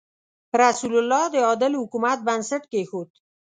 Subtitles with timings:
[0.61, 3.09] رسول الله د عادل حکومت بنسټ کېښود.